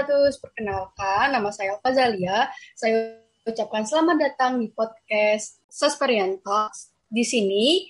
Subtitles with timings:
[0.00, 0.40] wabarakatuh.
[0.40, 2.48] Perkenalkan, nama saya Fazalia.
[2.72, 6.96] Saya ucapkan selamat datang di podcast Sosperian Talks.
[7.04, 7.84] Di sini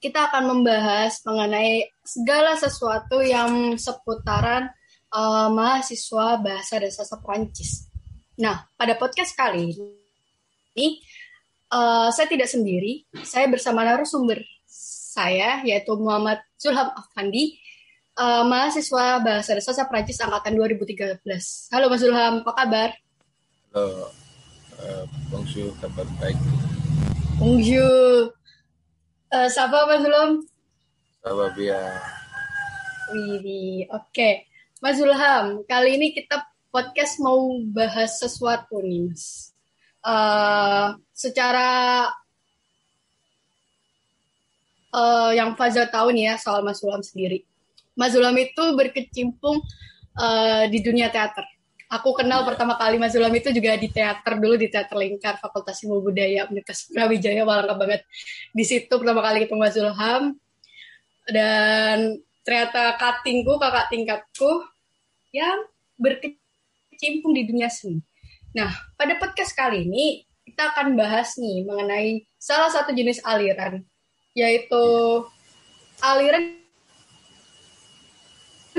[0.00, 4.72] kita akan membahas mengenai segala sesuatu yang seputaran
[5.12, 7.92] uh, mahasiswa bahasa dan sastra Prancis.
[8.40, 9.76] Nah, pada podcast kali
[10.72, 10.96] ini
[11.76, 13.04] uh, saya tidak sendiri.
[13.20, 17.59] Saya bersama narasumber saya yaitu Muhammad Zulham Afandi
[18.20, 21.24] uh, mahasiswa bahasa sastra Prancis angkatan 2013.
[21.72, 22.90] Halo Mas Zulham, apa kabar?
[23.72, 24.12] Halo,
[24.76, 26.36] uh, bonjour, kabar baik.
[27.40, 28.36] Bonjour.
[29.32, 30.30] Uh, Sapa Mas Zulham?
[31.24, 31.80] Sapa Bia.
[33.16, 34.12] Wih, oke.
[34.12, 34.44] Okay.
[34.84, 39.52] Mas Zulham, kali ini kita podcast mau bahas sesuatu nih, Mas.
[40.00, 42.08] Uh, secara
[44.96, 47.49] uh, yang Fazal tahu nih ya soal Mas Zulham sendiri.
[48.00, 49.60] Mas Zulham itu berkecimpung
[50.16, 51.44] uh, di dunia teater.
[51.92, 55.84] Aku kenal pertama kali Mas Zulham itu juga di teater dulu di Teater Lingkar Fakultas
[55.84, 58.08] Ilmu Budaya Universitas Brawijaya Walangka banget.
[58.56, 60.22] Di situ pertama kali ketemu Mas Zulham
[61.28, 64.50] dan ternyata katingku kakak tingkatku
[65.36, 65.68] yang
[66.00, 68.00] berkecimpung di dunia seni.
[68.56, 73.82] Nah, pada podcast kali ini kita akan bahas nih mengenai salah satu jenis aliran
[74.34, 74.82] yaitu
[76.00, 76.59] aliran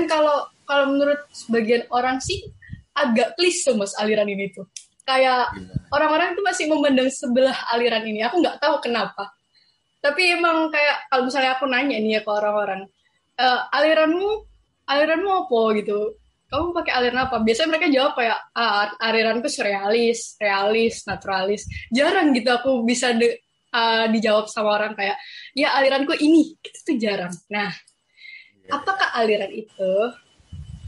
[0.08, 2.48] kalau kalau menurut sebagian orang sih
[2.96, 4.68] agak klise mas aliran ini tuh.
[5.02, 5.74] Kayak iya.
[5.90, 8.22] orang-orang tuh masih memandang sebelah aliran ini.
[8.22, 9.32] Aku nggak tahu kenapa.
[10.02, 12.90] Tapi emang kayak kalau misalnya aku nanya nih ya ke orang-orang
[13.38, 14.28] e, aliranmu
[14.86, 15.60] aliranmu apa?
[15.78, 15.98] gitu.
[16.52, 17.40] Kamu pakai aliran apa?
[17.40, 21.64] Biasanya mereka jawab kayak ah, aliranku surrealis realis naturalis.
[21.88, 23.40] Jarang gitu aku bisa de,
[23.72, 25.16] uh, dijawab sama orang kayak
[25.56, 26.52] ya aliranku ini.
[26.60, 27.32] Itu tuh jarang.
[27.48, 27.72] Nah.
[28.70, 29.94] Apakah aliran itu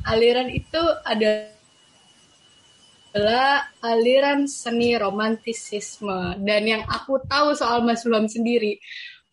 [0.04, 1.50] aliran itu adalah
[3.80, 8.78] aliran seni romantisisme dan yang aku tahu soal Mas Zulham sendiri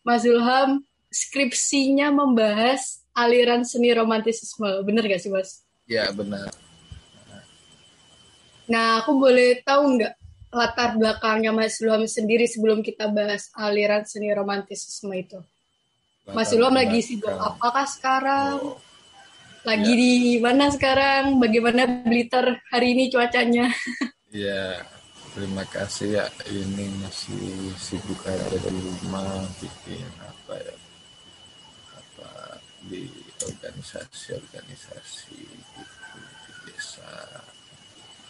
[0.02, 5.62] Mas Zulham skripsinya membahas aliran seni romantisisme bener gak sih Mas?
[5.84, 6.48] Ya benar.
[8.66, 10.14] Nah aku boleh tahu nggak
[10.52, 15.40] latar belakangnya Mas Zulham sendiri sebelum kita bahas aliran seni romantisisme itu?
[16.32, 18.56] Latar Mas Zulham lagi sibuk apakah sekarang?
[18.64, 18.92] Oh
[19.62, 19.98] lagi ya.
[19.98, 21.38] di mana sekarang?
[21.38, 23.70] Bagaimana Blitar hari ini cuacanya?
[24.32, 24.80] Iya,
[25.36, 26.24] terima kasih ya.
[26.48, 30.72] Ini masih sibuk ada di rumah, bikin apa ya?
[32.00, 32.56] Apa
[32.88, 33.12] di
[33.44, 35.80] organisasi-organisasi gitu,
[36.16, 37.44] di desa,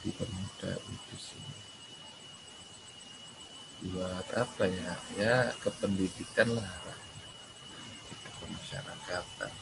[0.03, 1.55] di pemuda di sini.
[3.95, 4.99] Buat apa ya?
[5.23, 6.67] Ya kependidikan lah,
[8.73, 9.53] ke masyarakatan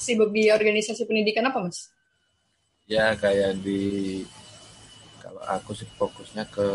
[0.00, 1.92] sibuk di organisasi pendidikan apa mas?
[2.88, 4.24] Ya kayak di
[5.20, 6.68] kalau aku sih fokusnya ke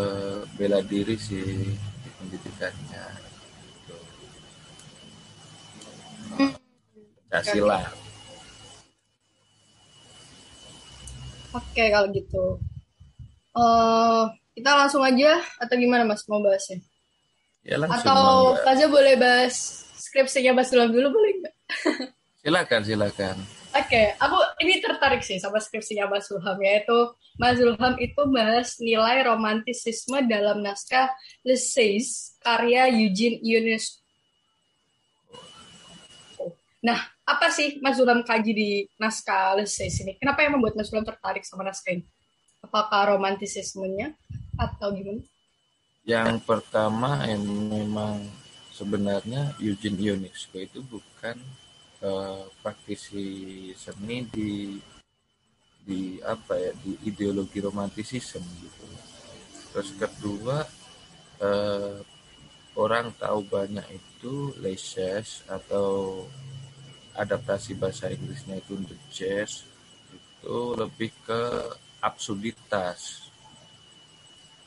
[0.55, 3.05] bela diri sih di pendidikannya.
[6.37, 6.53] Hmm.
[7.27, 7.81] Pancasila.
[11.57, 12.61] Oke kalau gitu.
[13.55, 16.79] Uh, kita langsung aja atau gimana mas mau bahasnya?
[17.65, 18.05] Ya langsung.
[18.05, 21.55] Atau aja boleh bahas skripsinya Mas Dulam dulu boleh nggak?
[22.45, 23.37] Silakan, silakan.
[23.75, 26.93] Oke, okay, aku ini tertarik sih sama skripsinya Mas Zulham yaitu
[27.41, 31.09] Mas Zulham itu bahas nilai romantisisme dalam naskah
[31.41, 33.99] Lesays karya Eugene Ionesco.
[36.85, 38.69] Nah, apa sih Mas Zulham kaji di
[39.01, 40.15] naskah Lesays ini?
[40.21, 42.05] Kenapa yang membuat Mas Zulham tertarik sama naskah ini?
[42.61, 44.13] Apakah romantisismenya
[44.55, 45.25] atau gimana?
[46.05, 48.21] Yang pertama yang memang
[48.69, 51.33] sebenarnya Eugene Ionesco itu bukan
[52.05, 54.77] uh, praktisi seni di
[55.81, 58.85] di apa ya di ideologi romantisisme gitu.
[59.73, 60.61] Terus kedua
[61.41, 61.97] uh,
[62.77, 66.21] orang tahu banyak itu leses atau
[67.17, 69.65] adaptasi bahasa Inggrisnya itu untuk jazz
[70.13, 71.41] itu lebih ke
[71.97, 73.25] absurditas.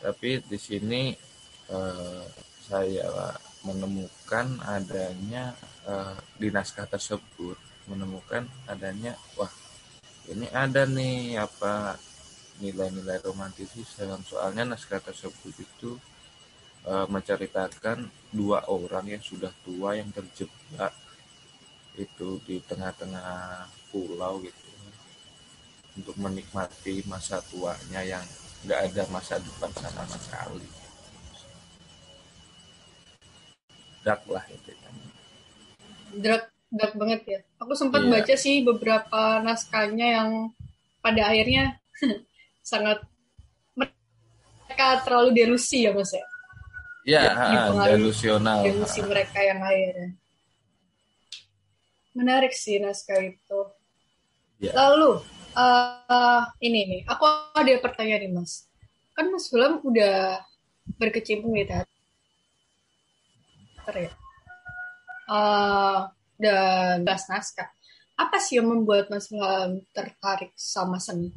[0.02, 1.27] Tapi di sini
[1.72, 2.24] uh,
[2.68, 5.56] saya menemukan adanya
[5.88, 7.56] uh, di naskah tersebut
[7.88, 9.50] menemukan adanya wah
[10.28, 11.96] ini ada nih apa
[12.60, 15.96] nilai-nilai romantisisme soalnya naskah tersebut itu
[16.84, 20.92] uh, menceritakan dua orang yang sudah tua yang terjebak
[21.98, 24.70] itu di tengah-tengah pulau gitu
[25.98, 28.22] untuk menikmati masa tuanya yang
[28.62, 30.87] nggak ada masa depan sama sekali
[34.08, 34.72] dark lah itu
[36.16, 37.40] dark dark banget ya.
[37.60, 38.10] Aku sempat Iya.
[38.20, 40.30] baca sih beberapa naskahnya yang
[41.00, 41.76] pada akhirnya
[42.64, 43.00] sangat
[43.76, 46.24] mereka terlalu delusi ya mas ya.
[47.08, 48.58] Ya, Ya, dipengaruhi delusional.
[48.68, 50.12] Delusi mereka yang akhirnya.
[52.12, 53.60] Menarik sih naskah itu.
[54.60, 54.76] Ya.
[54.76, 55.24] Lalu
[55.56, 57.24] eh, ini nih, aku
[57.56, 58.68] ada pertanyaan nih mas.
[59.16, 60.44] Kan mas Hulam udah
[61.00, 61.97] berkecimpung di teater
[63.96, 64.12] ya.
[65.28, 65.98] Eh,
[66.38, 67.68] dan bahas naskah.
[68.18, 71.30] Apa sih yang membuat mas Hulam tertarik sama seni?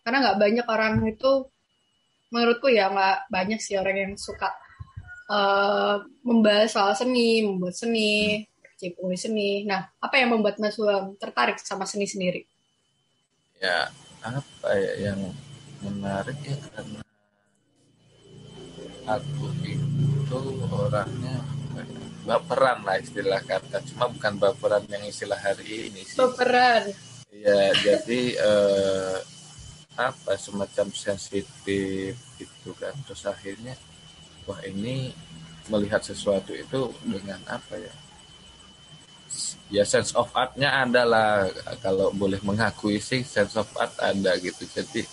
[0.00, 1.46] Karena nggak banyak orang itu,
[2.32, 4.48] menurutku ya nggak banyak sih orang yang suka
[5.30, 8.42] eh, membahas soal seni, membuat seni,
[8.80, 9.68] di seni.
[9.68, 12.48] Nah, apa yang membuat Mas Hulam tertarik sama seni sendiri?
[13.60, 13.92] ya
[14.24, 15.20] apa ya yang
[15.84, 17.00] menarik ya karena
[19.04, 20.40] aku itu
[20.72, 21.59] orangnya ya,
[22.24, 23.80] baperan lah istilah kata.
[23.92, 26.18] Cuma bukan baperan yang istilah hari ini sih.
[26.18, 26.92] Baperan.
[27.30, 29.16] ya jadi eh,
[29.96, 32.92] apa semacam sensitif gitu kan.
[33.08, 33.74] Terus akhirnya
[34.44, 35.14] wah ini
[35.70, 37.94] melihat sesuatu itu dengan apa ya?
[39.70, 41.46] Ya sense of artnya ada lah.
[41.78, 44.66] Kalau boleh mengakui sih sense of art ada gitu.
[44.66, 45.06] Jadi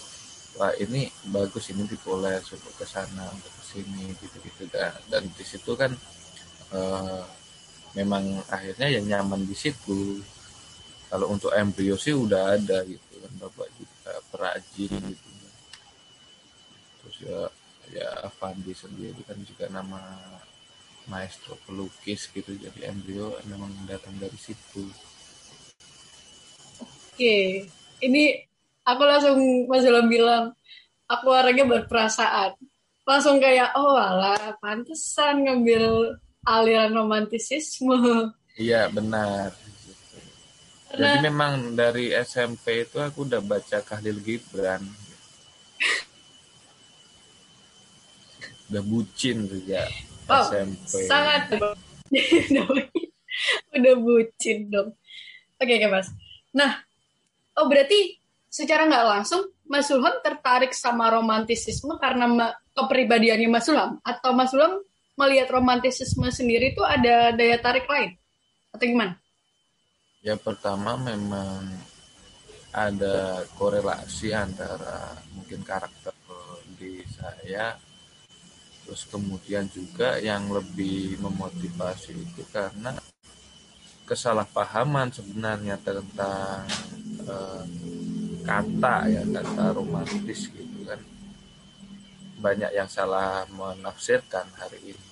[0.57, 5.21] wah ini bagus ini dipoles untuk ke sana untuk ke sini gitu gitu dan, dan
[5.37, 5.93] di situ kan
[6.73, 7.21] eh,
[7.95, 10.21] memang akhirnya ya nyaman di situ.
[11.07, 15.29] Kalau untuk embrio sih udah ada gitu kan bapak juga perajin gitu.
[16.99, 17.39] Terus ya
[17.87, 20.03] ya Avandi sendiri kan juga nama
[21.07, 24.83] maestro pelukis gitu jadi embrio memang datang dari situ.
[27.17, 27.65] Oke,
[28.03, 28.23] ini
[28.85, 30.53] aku langsung Mas Hulam bilang,
[31.09, 32.53] aku orangnya berperasaan.
[33.07, 36.13] Langsung kayak, oh alah, pantesan ngambil
[36.47, 38.31] aliran romantisisme.
[38.55, 39.91] iya benar gitu.
[40.95, 44.87] jadi Karena memang dari SMP itu aku udah baca Kahlil Gibran
[48.67, 49.87] udah bucin sejak
[50.27, 51.55] Wow, SMP sangat
[53.75, 54.95] udah bucin dong.
[55.57, 56.07] Oke, oke mas.
[56.51, 56.83] Nah,
[57.57, 58.17] oh berarti
[58.47, 64.79] secara nggak langsung Mas Sulham tertarik sama romantisisme karena kepribadiannya Mas Sulham atau Mas Sulham
[65.17, 68.13] melihat romantisisme sendiri itu ada daya tarik lain?
[68.69, 69.17] Atau gimana?
[70.21, 71.65] Ya pertama memang
[72.69, 76.13] ada korelasi antara mungkin karakter
[76.77, 77.73] di saya
[78.85, 82.95] terus kemudian juga yang lebih memotivasi itu karena
[84.07, 86.63] kesalahpahaman sebenarnya tentang
[87.27, 87.63] eh,
[88.47, 91.01] kata ya kata romantis gitu kan.
[92.37, 95.06] Banyak yang salah menafsirkan hari ini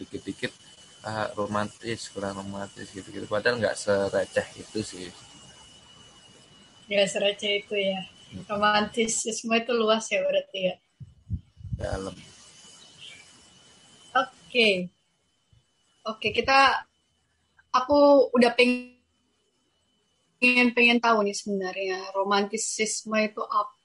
[0.00, 0.52] dikit-dikit
[1.04, 5.08] ah, romantis kurang romantis gitu-gitu padahal nggak sereceh itu sih
[6.90, 8.02] Ya serece itu ya.
[8.50, 10.76] Romantisisme itu luas ya berarti ya.
[11.78, 12.18] dalam
[14.10, 14.90] Oke.
[16.02, 16.82] Oke, kita
[17.70, 18.98] aku udah pengen
[20.74, 23.79] pengen tahu nih sebenarnya romantisisme itu apa,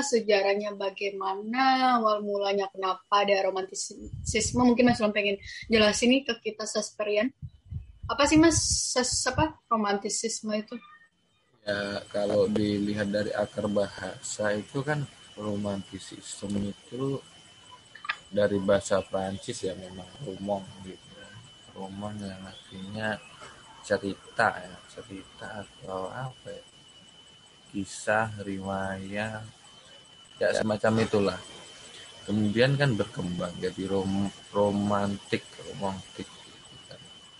[0.00, 4.62] sejarahnya bagaimana, awal mulanya kenapa ada romantisisme.
[4.64, 5.36] Mungkin Mas belum pengen
[5.68, 7.28] jelasin nih ke kita sesperian.
[8.08, 8.56] Apa sih Mas
[8.96, 10.76] ses, apa romantisisme itu?
[11.62, 15.06] ya kalau dilihat dari akar bahasa itu kan
[15.38, 17.22] romantisisme itu
[18.32, 21.22] dari bahasa Prancis ya memang romong gitu
[21.78, 23.14] romong yang artinya
[23.86, 26.62] cerita ya cerita atau apa ya
[27.72, 29.42] kisah riwayat
[30.38, 31.38] ya semacam itulah.
[32.22, 36.28] Kemudian kan berkembang jadi rom romantik romantik.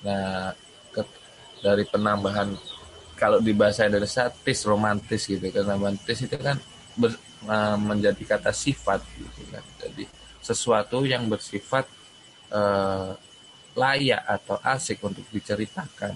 [0.02, 0.50] Nah
[0.90, 1.20] ke-
[1.62, 2.50] dari penambahan
[3.14, 5.64] kalau di bahasa Indonesia tis romantis gitu kan.
[5.68, 6.58] Romantis itu kan
[7.78, 9.62] menjadi kata sifat gitu kan.
[9.78, 10.08] Jadi
[10.42, 11.86] sesuatu yang bersifat
[12.50, 13.12] eh,
[13.78, 16.12] layak atau asik untuk diceritakan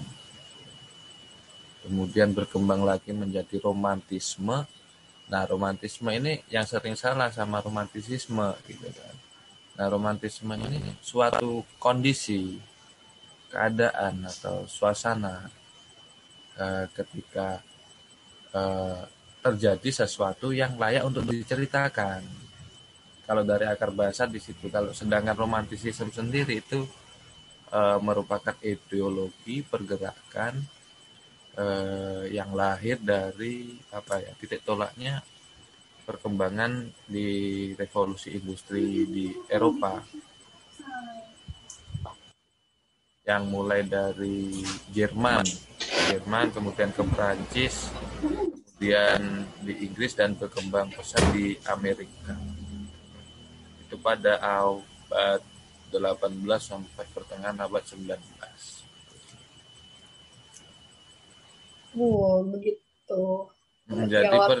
[1.87, 4.67] kemudian berkembang lagi menjadi romantisme
[5.27, 9.15] nah romantisme ini yang sering salah sama romantisisme gitu kan
[9.79, 12.59] nah romantisme ini suatu kondisi
[13.47, 15.47] keadaan atau suasana
[16.59, 17.63] eh, ketika
[18.51, 19.01] eh,
[19.41, 22.21] terjadi sesuatu yang layak untuk diceritakan.
[23.27, 26.83] Kalau dari akar bahasa di situ, kalau sedangkan romantisisme sendiri itu
[27.71, 30.76] eh, merupakan ideologi pergerakan
[31.57, 35.19] eh, yang lahir dari apa ya titik tolaknya
[36.07, 37.27] perkembangan di
[37.75, 39.99] revolusi industri di Eropa
[43.27, 44.63] yang mulai dari
[44.95, 45.43] Jerman,
[46.07, 47.91] Jerman kemudian ke Prancis,
[48.23, 52.39] kemudian di Inggris dan berkembang pesat di Amerika.
[53.83, 55.43] Itu pada abad
[55.91, 58.86] 18 sampai pertengahan abad 19.
[61.97, 63.21] Wow, begitu.
[63.89, 64.59] Menjadi per,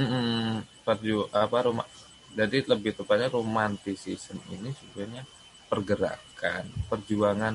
[0.00, 1.86] mm, perju apa rumah
[2.34, 5.22] jadi lebih tepatnya romantisisme ini sebenarnya
[5.70, 7.54] pergerakan perjuangan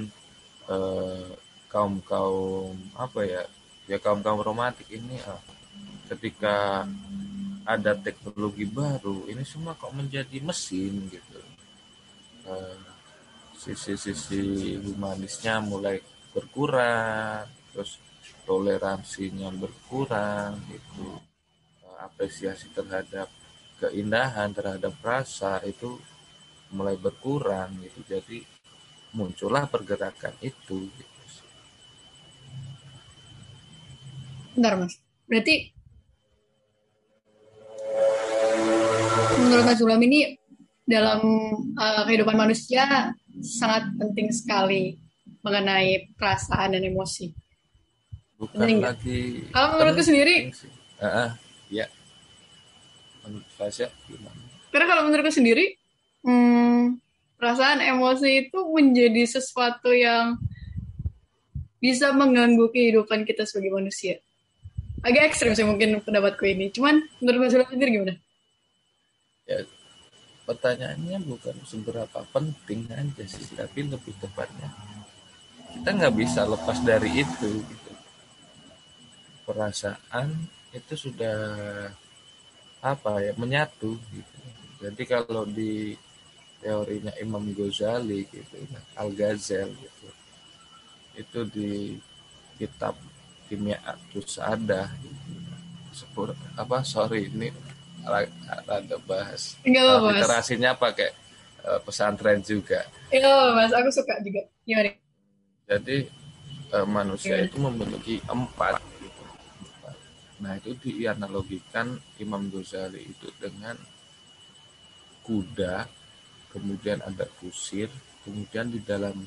[0.72, 1.32] eh,
[1.68, 3.44] kaum kaum apa ya
[3.92, 5.42] ya kaum kaum romantik ini eh,
[6.10, 6.88] ketika
[7.68, 11.40] ada teknologi baru ini semua kok menjadi mesin gitu
[12.48, 12.78] eh,
[13.60, 16.00] sisi-sisi humanisnya mulai
[16.32, 17.44] berkurang
[17.76, 18.00] terus
[18.50, 21.22] toleransinya berkurang gitu
[22.02, 23.30] apresiasi terhadap
[23.78, 26.00] keindahan terhadap rasa itu
[26.72, 28.00] mulai berkurang gitu.
[28.08, 28.42] Jadi
[29.14, 31.18] muncullah pergerakan itu gitu.
[34.58, 34.98] Bentar mas.
[35.30, 35.72] Berarti
[39.40, 40.36] menurut Mas Zulam ini
[40.90, 41.22] dalam
[41.78, 44.98] uh, kehidupan manusia sangat penting sekali
[45.46, 47.32] mengenai perasaan dan emosi
[48.40, 50.56] bukan lagi kalau menurutku sendiri
[51.04, 51.30] uh, uh,
[51.68, 51.86] ya
[53.28, 54.42] menurut saya gimana?
[54.72, 55.76] Karena kalau menurutku sendiri
[56.24, 56.98] hmm,
[57.36, 60.40] perasaan emosi itu menjadi sesuatu yang
[61.80, 64.20] bisa mengganggu kehidupan kita sebagai manusia.
[65.00, 66.68] Agak ekstrim sih mungkin pendapatku ini.
[66.76, 68.16] Cuman menurut Mas sendiri gimana?
[69.48, 69.64] Ya
[70.50, 74.74] pertanyaannya bukan seberapa penting aja sih tapi lebih tepatnya
[75.78, 77.89] kita nggak bisa lepas dari itu gitu
[79.50, 80.30] perasaan
[80.70, 81.34] itu sudah
[82.86, 84.38] apa ya menyatu gitu.
[84.86, 85.98] Jadi kalau di
[86.62, 88.62] teorinya Imam Ghazali gitu,
[88.94, 90.08] Al Ghazal gitu,
[91.18, 91.72] itu di
[92.62, 92.94] kitab
[93.50, 95.18] kimia Atus ada gitu.
[95.90, 97.50] Sepur, apa sorry ini
[98.06, 101.10] ada bahas Enggak literasinya pakai
[101.66, 102.86] uh, pesantren juga.
[103.10, 104.46] Iya mas, aku suka juga.
[104.64, 104.94] Gimana?
[105.66, 106.08] Jadi
[106.72, 108.80] uh, manusia itu memiliki empat
[110.40, 113.76] Nah itu dianalogikan Imam Ghazali itu dengan
[115.28, 115.84] kuda,
[116.56, 117.92] kemudian ada kusir,
[118.24, 119.20] kemudian di dalam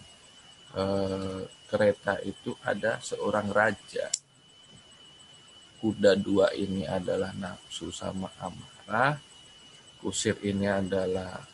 [0.72, 0.84] e,
[1.68, 4.08] kereta itu ada seorang raja.
[5.78, 9.20] Kuda dua ini adalah nafsu sama amarah,
[10.00, 11.44] kusir ini adalah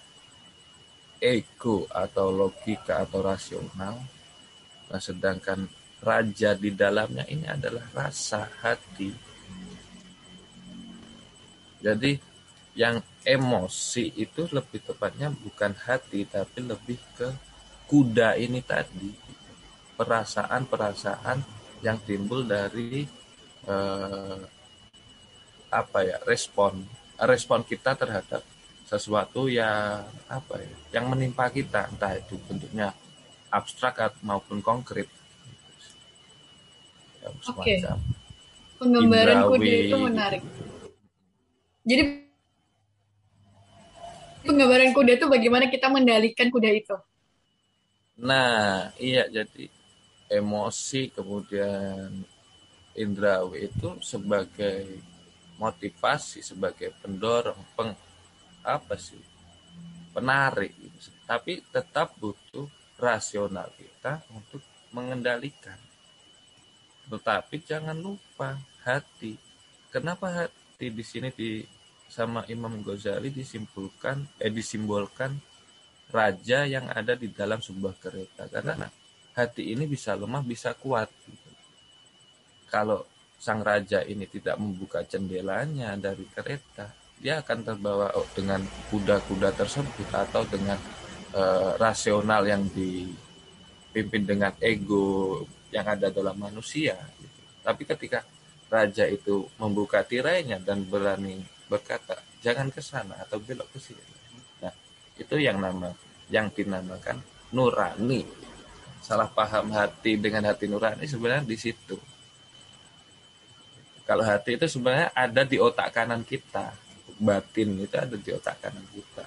[1.18, 3.98] ego atau logika atau rasional.
[4.88, 5.66] Nah, sedangkan
[5.98, 9.27] raja di dalamnya ini adalah rasa hati
[11.78, 12.18] jadi
[12.78, 17.28] yang emosi itu lebih tepatnya bukan hati tapi lebih ke
[17.90, 19.10] kuda ini tadi.
[19.98, 21.42] Perasaan-perasaan
[21.82, 23.02] yang timbul dari
[23.66, 24.40] eh,
[25.68, 26.80] apa ya respon
[27.18, 28.40] respon kita terhadap
[28.88, 32.94] sesuatu yang apa ya yang menimpa kita entah itu bentuknya
[33.50, 35.10] abstrak maupun konkret.
[37.26, 37.58] Oke.
[37.58, 37.78] Okay.
[38.78, 40.42] Penggambaran kuda itu menarik.
[40.46, 40.67] Gitu
[41.88, 42.02] jadi
[44.44, 46.96] penggambaran kuda itu bagaimana kita mendalikan kuda itu?
[48.20, 49.72] Nah, iya jadi
[50.28, 52.12] emosi kemudian
[52.92, 55.00] indrawi itu sebagai
[55.56, 57.96] motivasi, sebagai pendorong, peng
[58.60, 59.38] apa sih?
[60.18, 61.14] penarik gitu.
[61.22, 62.66] Tapi tetap butuh
[62.98, 64.58] rasional kita untuk
[64.90, 65.78] mengendalikan.
[67.06, 69.38] Tetapi jangan lupa hati.
[69.94, 71.62] Kenapa hati di sini di
[72.08, 75.36] sama Imam Ghazali disimpulkan eh disimbolkan
[76.08, 78.48] raja yang ada di dalam sebuah kereta.
[78.48, 78.88] Karena
[79.36, 81.12] hati ini bisa lemah bisa kuat.
[82.68, 83.04] Kalau
[83.38, 90.46] sang raja ini tidak membuka jendelanya dari kereta dia akan terbawa dengan kuda-kuda tersebut atau
[90.46, 90.78] dengan
[91.34, 95.42] uh, rasional yang dipimpin dengan ego
[95.74, 96.94] yang ada dalam manusia.
[97.66, 98.22] Tapi ketika
[98.70, 104.04] raja itu membuka tirainya dan berani berkata jangan ke sana atau belok ke sini.
[104.64, 104.72] Nah,
[105.20, 105.92] itu yang nama
[106.32, 107.20] yang dinamakan
[107.52, 108.24] nurani.
[109.04, 111.96] Salah paham hati dengan hati nurani sebenarnya di situ.
[114.08, 116.72] Kalau hati itu sebenarnya ada di otak kanan kita.
[117.18, 119.26] Batin itu ada di otak kanan kita.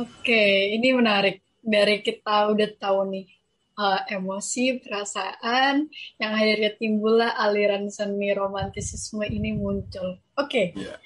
[0.00, 1.44] Oke, ini menarik.
[1.60, 3.39] Dari kita udah tahu nih
[3.80, 5.88] uh, emosi, perasaan,
[6.20, 10.20] yang akhirnya timbullah aliran seni romantisisme ini muncul.
[10.36, 10.44] Oke.
[10.44, 10.66] Okay.
[10.76, 10.92] Iya.
[10.92, 10.98] Yeah.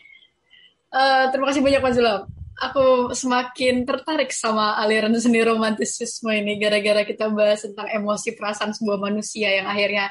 [0.94, 2.22] Uh, terima kasih banyak Mas Zulam.
[2.54, 9.02] aku semakin tertarik sama aliran seni romantisisme ini gara-gara kita bahas tentang emosi perasaan sebuah
[9.02, 10.06] manusia yang akhirnya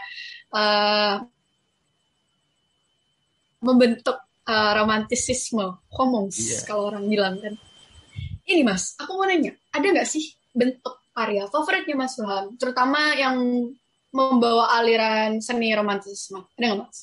[0.52, 1.24] uh,
[3.64, 6.68] membentuk uh, romantisisme, homos yeah.
[6.68, 7.56] kalau orang bilang kan.
[8.44, 13.38] Ini mas, aku mau nanya, ada nggak sih bentuk karya favoritnya Mas Ilham, terutama yang
[14.14, 16.98] membawa aliran seni romantisisme, ada nggak Mas?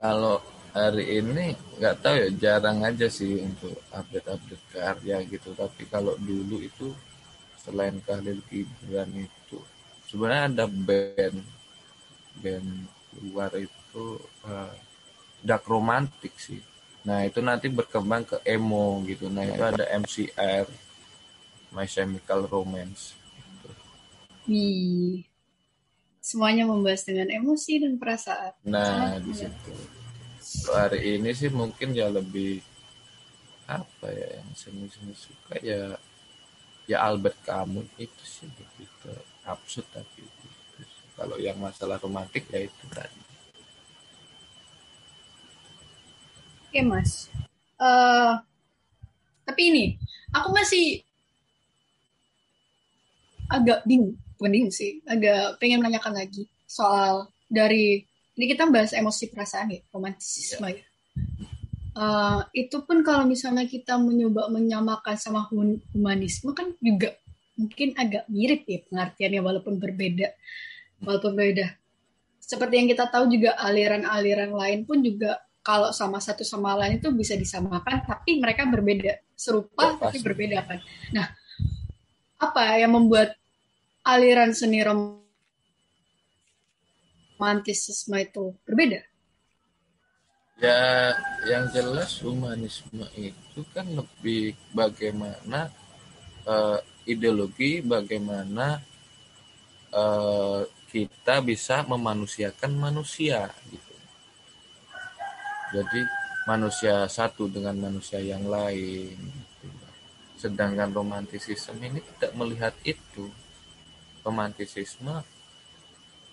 [0.00, 0.40] Kalau
[0.72, 5.52] hari ini nggak tahu ya jarang aja sih untuk update-update karya gitu.
[5.56, 6.92] Tapi kalau dulu itu
[7.60, 9.58] selain Khalil Gibran itu
[10.08, 11.38] sebenarnya ada band
[12.40, 12.68] band
[13.18, 14.04] luar itu
[14.46, 14.72] uh,
[15.44, 16.62] dark romantik sih.
[17.04, 19.26] Nah itu nanti berkembang ke emo gitu.
[19.32, 20.66] Nah itu ada MCR
[21.72, 23.16] My Chemical Romance.
[23.36, 23.68] Gitu.
[24.48, 25.28] Wih,
[26.28, 28.52] semuanya membahas dengan emosi dan perasaan.
[28.68, 29.72] Nah di situ.
[30.68, 32.60] Hari ini sih mungkin ya lebih
[33.68, 35.92] apa ya yang seni-seni suka ya
[36.88, 39.12] ya Albert Camus itu sih lebih ke
[39.44, 40.46] absurd tapi itu.
[41.12, 43.20] kalau yang masalah romantik ya itu tadi.
[46.68, 47.32] Oke mas.
[47.80, 48.40] Uh,
[49.44, 49.84] tapi ini
[50.32, 51.00] aku masih
[53.48, 58.04] agak bingung bingung sih agak pengen menanyakan lagi soal dari
[58.38, 60.78] ini kita bahas emosi perasaan ya, romantisisme yeah.
[60.78, 60.84] ya.
[61.98, 67.18] Uh, itu pun kalau misalnya kita mencoba menyamakan sama humanisme kan juga
[67.58, 70.30] mungkin agak mirip ya pengertiannya walaupun berbeda
[71.02, 71.74] walaupun beda
[72.38, 77.10] seperti yang kita tahu juga aliran-aliran lain pun juga kalau sama satu sama lain itu
[77.10, 80.78] bisa disamakan tapi mereka berbeda serupa tapi berbeda kan
[81.10, 81.26] nah
[82.38, 83.34] apa yang membuat
[84.06, 85.18] aliran seni rom
[87.38, 88.98] romantisisme itu berbeda?
[90.58, 91.14] Ya,
[91.46, 95.70] yang jelas humanisme itu kan lebih bagaimana
[96.42, 98.82] uh, ideologi, bagaimana
[99.94, 103.94] uh, kita bisa memanusiakan manusia gitu.
[105.78, 106.00] Jadi
[106.50, 109.14] manusia satu dengan manusia yang lain.
[110.38, 113.26] Sedangkan romantisisme ini tidak melihat itu.
[114.22, 115.26] Romantisisme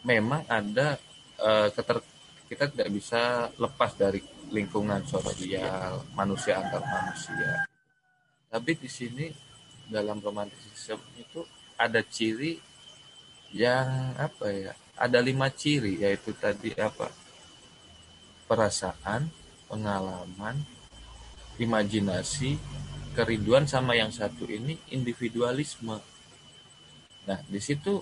[0.05, 1.01] memang ada
[1.41, 2.05] uh, keter
[2.45, 4.21] kita tidak bisa lepas dari
[4.53, 7.65] lingkungan sosial manusia antar manusia.
[8.53, 9.25] Tapi di sini
[9.89, 11.41] dalam romantisisme itu
[11.73, 12.61] ada ciri
[13.57, 14.73] yang apa ya?
[14.95, 17.09] Ada lima ciri yaitu tadi apa?
[18.45, 19.25] Perasaan,
[19.65, 20.61] pengalaman,
[21.57, 22.61] imajinasi,
[23.15, 25.95] kerinduan sama yang satu ini individualisme.
[27.25, 27.97] Nah, di situ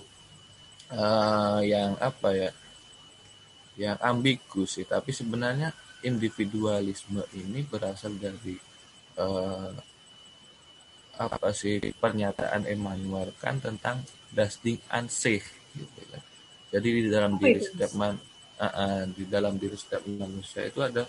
[0.90, 2.50] uh, yang apa ya
[3.74, 5.74] yang ambigu sih tapi sebenarnya
[6.06, 8.54] individualisme ini berasal dari
[9.18, 9.72] uh,
[11.14, 14.02] apa sih pernyataan Emmanuel kan tentang
[14.34, 15.46] das Ding an sich
[15.78, 16.22] gitu kan.
[16.74, 18.18] Jadi di dalam diri setiap man
[18.58, 21.06] uh, uh, di dalam diri setiap manusia itu ada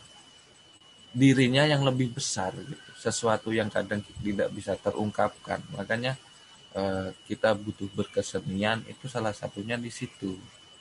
[1.10, 5.62] dirinya yang lebih besar gitu sesuatu yang kadang tidak bisa terungkapkan.
[5.78, 6.18] Makanya
[6.76, 10.36] Eh, kita butuh berkesenian itu salah satunya di situ.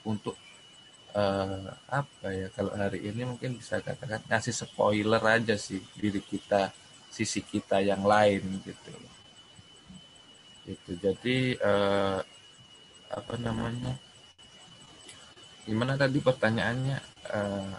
[0.05, 0.35] Untuk
[1.17, 6.69] uh, apa ya kalau hari ini mungkin bisa katakan ngasih spoiler aja sih diri kita
[7.09, 8.93] sisi kita yang lain gitu.
[10.67, 12.19] Itu jadi uh,
[13.07, 13.95] apa namanya?
[15.63, 16.97] Gimana tadi pertanyaannya?
[17.31, 17.75] Uh,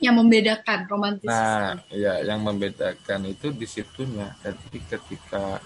[0.00, 5.60] yang membedakan romantis nah ya yang membedakan itu di situnya jadi ketika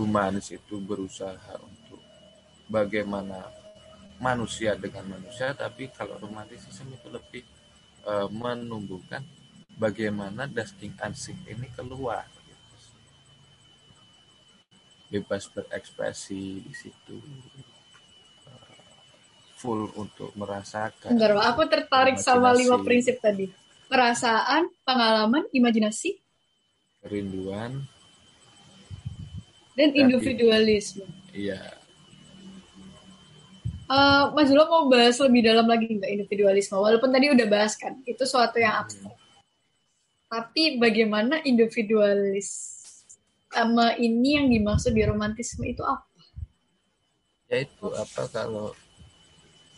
[0.00, 2.00] humanis itu berusaha untuk
[2.68, 3.44] bagaimana
[4.16, 7.44] manusia dengan manusia tapi kalau romantisisme itu lebih
[8.04, 9.20] e, menumbuhkan
[9.76, 12.64] bagaimana dusting ansing ini keluar gitu.
[15.12, 17.20] bebas berekspresi di situ
[19.56, 23.48] full untuk merasakan Bentar, aku tertarik sama lima prinsip tadi
[23.88, 26.20] perasaan pengalaman imajinasi
[27.00, 27.86] kerinduan
[29.76, 31.04] dan individualisme.
[31.36, 31.76] Iya.
[33.86, 36.74] Uh, Mas Zulo mau bahas lebih dalam lagi nggak individualisme?
[36.74, 39.14] Walaupun tadi udah bahas kan, itu suatu yang abstrak.
[39.14, 39.24] Hmm.
[40.26, 42.74] Tapi bagaimana individualis
[43.46, 46.18] sama ini yang dimaksud di romantisme itu apa?
[47.46, 48.74] Ya itu apa kalau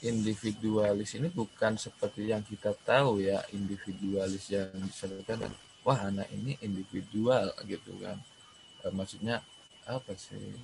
[0.03, 5.43] individualis ini bukan seperti yang kita tahu ya individualis yang disebutkan
[5.83, 8.19] wah anak ini individual gitu kan.
[8.87, 9.43] Eh, maksudnya
[9.89, 10.55] apa sih?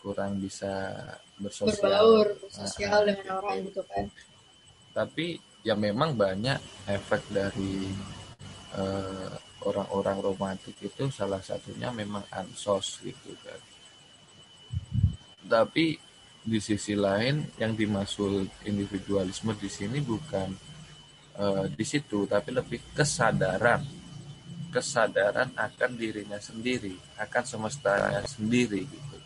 [0.00, 0.96] Kurang bisa
[1.36, 1.76] bersosial.
[1.76, 4.04] Berbaur sosial uh, dengan orang gitu kan.
[4.96, 6.56] Tapi ya memang banyak
[6.88, 7.84] efek dari
[8.76, 9.36] uh,
[9.68, 13.60] orang-orang romantis itu salah satunya memang ansos gitu kan.
[15.44, 16.09] Tapi
[16.50, 20.50] di sisi lain yang dimaksud individualisme di sini bukan
[21.38, 23.86] uh, di situ tapi lebih kesadaran.
[24.70, 29.18] Kesadaran akan dirinya sendiri akan semestanya sendiri gitu.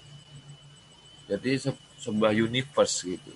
[1.29, 1.73] Jadi se
[2.05, 3.33] sebuah universe gitu.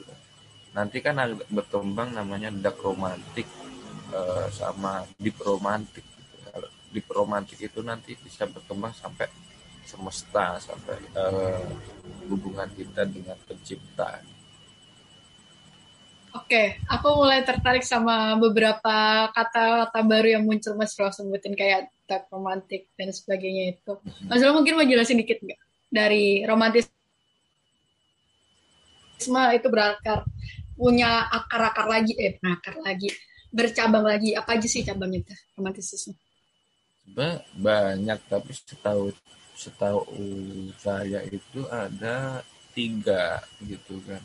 [0.77, 3.48] Nanti kan ada berkembang namanya dark romantik
[4.12, 6.37] uh, sama deep romantik gitu.
[6.92, 9.47] deep romantik itu nanti bisa berkembang sampai
[9.88, 11.64] semesta sampai uh,
[12.29, 14.20] hubungan kita dengan pencipta.
[16.37, 22.29] Oke, aku mulai tertarik sama beberapa kata-kata baru yang muncul Mas Roh sebutin kayak dark
[22.29, 23.96] romantik dan sebagainya itu.
[23.96, 24.29] Hmm.
[24.29, 26.92] Mas Roh mungkin mau jelasin dikit nggak dari romantisme
[29.57, 30.29] itu berakar
[30.77, 33.09] punya akar-akar lagi eh akar lagi
[33.48, 35.24] bercabang lagi apa aja sih cabangnya
[35.57, 36.12] romantisisme?
[37.57, 39.16] Banyak tapi setahu
[39.59, 40.07] setahu
[40.79, 42.47] saya itu ada
[42.79, 44.23] tiga gitu kan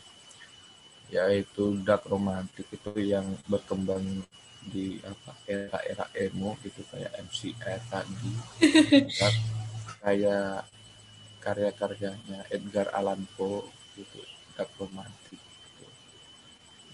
[1.10, 4.22] yaitu dark romantik itu yang berkembang
[4.64, 8.30] di apa era-era emo gitu kayak MCR tadi
[10.06, 10.64] kayak
[11.42, 13.66] karya-karyanya Edgar Allan Poe
[13.98, 14.22] gitu
[14.54, 15.86] dark romantik gitu.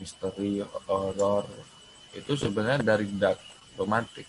[0.01, 1.45] misteri horror
[2.17, 3.39] itu sebenarnya dari dark
[3.77, 4.27] romantik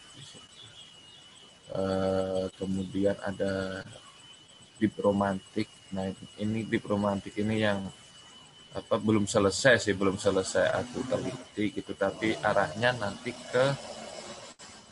[1.71, 3.79] Uh, kemudian ada
[4.75, 5.71] deep romantik.
[5.95, 7.87] Nah ini deep romantik ini yang
[8.75, 11.95] apa belum selesai sih belum selesai aku teliti gitu.
[11.95, 13.65] Tapi arahnya nanti ke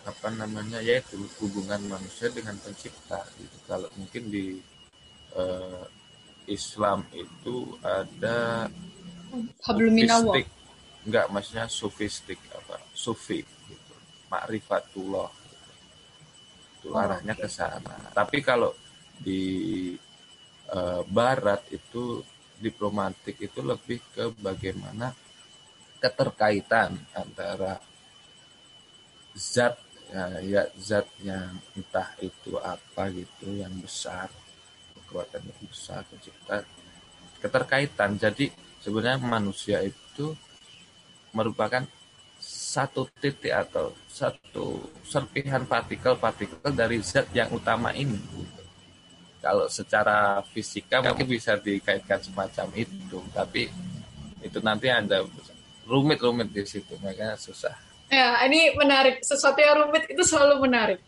[0.07, 3.57] apa namanya yaitu hubungan manusia dengan pencipta gitu.
[3.67, 4.55] Kalau mungkin di
[5.35, 5.83] uh,
[6.47, 8.71] Islam itu ada
[9.59, 10.47] sufistik.
[11.03, 13.93] Enggak maksudnya sufistik apa sufi gitu.
[14.31, 15.38] Makrifatullah.
[16.79, 17.99] Itu arahnya ke sana.
[18.15, 18.71] Tapi kalau
[19.19, 19.91] di
[20.71, 22.23] uh, barat itu
[22.59, 25.11] diplomatik itu lebih ke bagaimana
[25.99, 27.79] keterkaitan antara
[29.35, 29.75] zat
[30.11, 34.31] ya, ya zat yang entah itu apa gitu yang besar
[34.95, 36.63] kekuatan yang besar pencipta
[37.39, 38.19] keterkaitan.
[38.19, 40.35] Jadi sebenarnya manusia itu
[41.35, 41.83] merupakan
[42.69, 48.21] satu titik atau satu serpihan partikel-partikel dari zat yang utama ini.
[49.41, 53.71] Kalau secara fisika mungkin bisa dikaitkan semacam itu tapi
[54.45, 55.25] itu nanti ada
[55.89, 57.73] rumit-rumit di situ makanya susah.
[58.13, 59.25] Ya ini menarik.
[59.25, 60.99] Sesuatu yang rumit itu selalu menarik.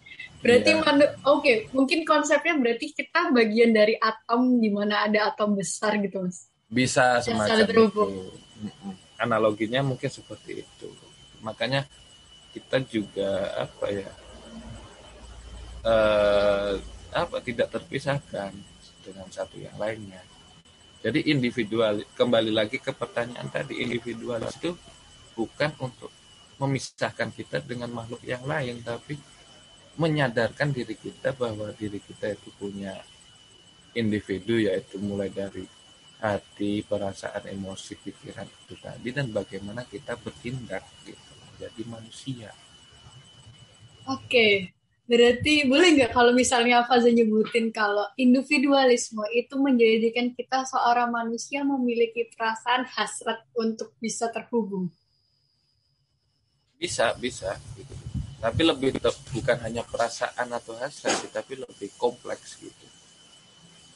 [0.42, 0.82] Berarti yeah.
[0.82, 6.26] oke okay, mungkin konsepnya berarti kita bagian dari atom di mana ada atom besar gitu
[6.26, 6.50] mas?
[6.66, 7.84] Bisa semacam itu.
[9.22, 10.71] Analoginya mungkin seperti itu
[11.42, 11.86] makanya
[12.52, 14.12] kita juga apa ya
[15.88, 16.74] uh,
[17.12, 18.52] apa tidak terpisahkan
[19.02, 20.22] dengan satu yang lainnya.
[21.02, 24.78] Jadi individual kembali lagi ke pertanyaan tadi individual itu
[25.34, 26.14] bukan untuk
[26.62, 29.18] memisahkan kita dengan makhluk yang lain tapi
[29.98, 32.94] menyadarkan diri kita bahwa diri kita itu punya
[33.98, 35.66] individu yaitu mulai dari
[36.22, 41.31] hati, perasaan, emosi, pikiran itu tadi dan bagaimana kita bertindak gitu
[41.62, 42.50] menjadi manusia.
[44.10, 44.74] Oke,
[45.12, 52.32] Berarti boleh nggak kalau misalnya Faza nyebutin kalau individualisme itu menjadikan kita seorang manusia memiliki
[52.32, 54.88] perasaan hasrat untuk bisa terhubung?
[56.80, 57.60] Bisa, bisa.
[57.76, 57.92] Gitu.
[58.40, 59.04] Tapi lebih
[59.36, 62.86] bukan hanya perasaan atau hasrat sih, tapi lebih kompleks gitu.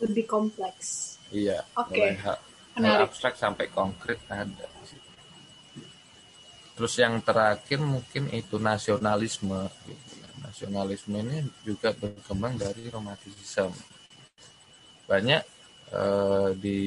[0.03, 1.15] Lebih kompleks.
[1.31, 1.63] Iya.
[1.79, 1.95] Oke.
[1.95, 2.09] Okay.
[2.27, 2.37] Hal,
[2.75, 4.67] hal abstrak sampai konkret ada.
[6.75, 9.71] Terus yang terakhir mungkin itu nasionalisme.
[10.43, 13.71] Nasionalisme ini juga berkembang dari romantisisme.
[15.07, 15.41] Banyak
[15.95, 16.79] eh, di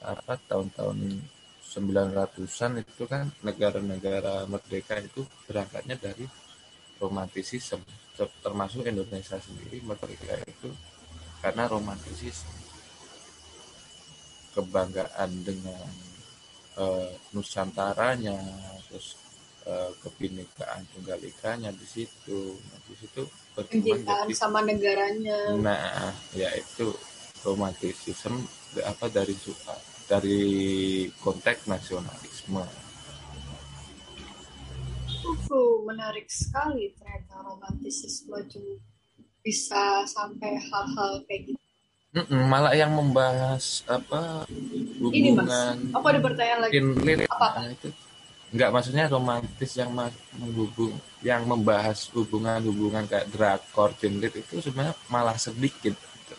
[0.00, 1.20] apa tahun-tahun
[1.68, 6.24] 900-an itu kan negara-negara merdeka itu berangkatnya dari
[6.96, 7.84] romantisisme
[8.42, 10.72] termasuk Indonesia sendiri merdeka itu
[11.38, 12.50] karena romantisisme
[14.56, 16.07] kebanggaan dengan
[16.78, 18.38] uh, nusantaranya
[18.88, 19.18] terus
[19.66, 22.56] uh, kebinekaan tunggal ikanya di situ.
[22.56, 25.58] Nah, di situ berkembang sama negaranya.
[25.58, 26.94] Nah ya itu
[27.42, 28.38] romantisisme
[28.86, 29.34] apa dari
[30.08, 30.40] dari
[31.20, 32.64] konteks nasionalisme.
[35.48, 38.80] Uh, menarik sekali ternyata romantisisme itu
[39.40, 41.67] bisa sampai hal-hal kayak gitu
[42.18, 44.42] Mm-mm, malah yang membahas apa
[44.98, 45.78] hubungan ini mas.
[45.94, 46.78] aku ada pertanyaan lagi?
[47.30, 47.88] Apa nah, itu.
[48.48, 49.92] Nggak maksudnya romantis yang
[50.40, 56.34] menghubung yang membahas hubungan-hubungan kayak drakor genre itu sebenarnya malah sedikit gitu.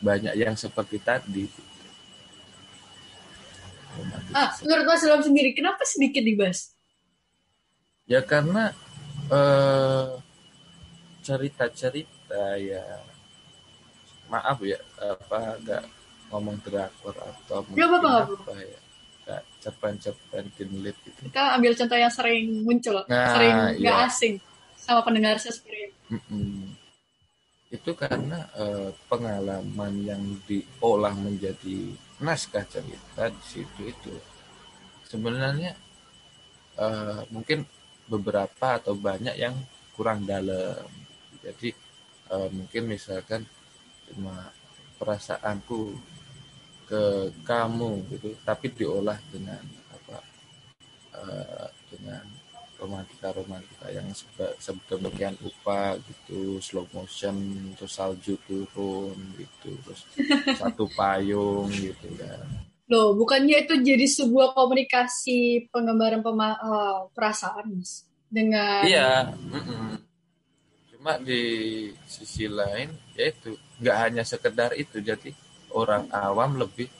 [0.00, 1.44] banyak yang seperti tadi
[4.36, 6.76] ah menurut Mas Ilham sendiri kenapa sedikit dibahas
[8.06, 8.70] ya karena
[9.32, 10.08] eh,
[11.24, 12.84] cerita-cerita ya
[14.26, 15.82] maaf ya apa agak
[16.30, 18.80] ngomong drakor atau mungkin ya, apa, apa ya
[19.26, 21.18] kayak cerpen-cerpen kinlit gitu.
[21.26, 24.06] Kita ambil contoh yang sering muncul, nah, sering nggak iya.
[24.06, 24.34] asing
[24.78, 25.34] sama pendengar.
[26.06, 26.58] Mm -mm.
[27.74, 31.90] Itu karena uh, pengalaman yang diolah menjadi
[32.22, 34.14] naskah cerita di situ itu
[35.10, 35.74] sebenarnya
[36.78, 37.66] uh, mungkin
[38.06, 39.58] beberapa atau banyak yang
[39.98, 40.86] kurang dalam.
[41.42, 41.74] Jadi
[42.30, 43.42] uh, mungkin misalkan
[44.10, 44.52] cuma
[44.96, 45.94] perasaanku
[46.86, 50.18] ke kamu gitu tapi diolah dengan apa
[51.18, 52.22] uh, dengan
[52.78, 54.06] romantika romantika yang
[54.60, 57.34] sedemikian rupa gitu slow motion
[57.74, 60.06] terus salju turun gitu terus
[60.60, 62.46] satu payung gitu kan
[62.86, 69.90] loh bukannya itu jadi sebuah komunikasi penggambaran pema uh, perasaan mas dengan iya mm -mm.
[71.06, 75.30] Cuma di sisi lain yaitu nggak hanya sekedar itu jadi
[75.70, 76.90] orang awam lebih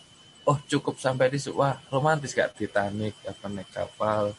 [0.46, 4.30] oh cukup sampai di wah romantis gak Titanic apa naik kapal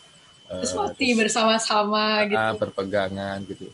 [0.47, 0.87] terus uh,
[1.19, 2.47] bersama-sama uh, gitu.
[2.63, 3.67] berpegangan gitu.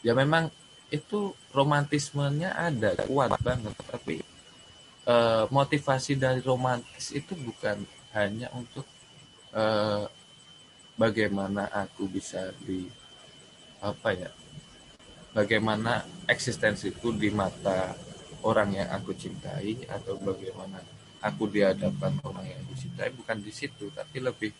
[0.00, 0.48] Ya memang
[0.88, 3.76] itu romantismenya ada kuat banget.
[3.84, 4.24] Tapi
[5.04, 7.84] uh, motivasi dari romantis itu bukan
[8.16, 8.88] hanya untuk
[9.52, 10.08] uh,
[10.96, 12.88] bagaimana aku bisa di
[13.84, 14.32] apa ya
[15.32, 17.96] bagaimana eksistensiku di mata
[18.44, 20.78] orang yang aku cintai atau bagaimana
[21.24, 24.52] aku di hadapan orang yang aku cintai bukan di situ tapi lebih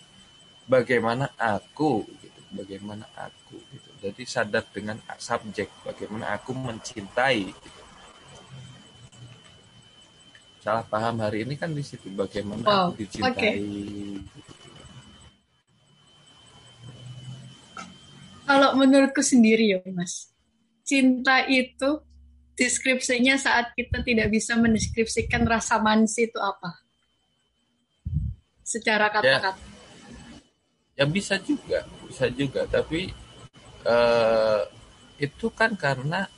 [0.64, 7.80] bagaimana aku gitu bagaimana aku gitu jadi sadar dengan subjek bagaimana aku mencintai gitu.
[10.64, 13.54] salah paham hari ini kan di situ bagaimana oh, aku dicintai okay.
[18.46, 20.31] kalau menurutku sendiri ya mas
[20.92, 22.04] cinta itu
[22.52, 26.84] deskripsinya saat kita tidak bisa mendeskripsikan rasa manis itu apa?
[28.60, 29.12] Secara ya.
[29.16, 29.56] kata-kata.
[30.92, 32.68] Ya, ya bisa juga, bisa juga.
[32.68, 33.08] Tapi
[33.88, 34.68] uh,
[35.16, 36.28] itu kan karena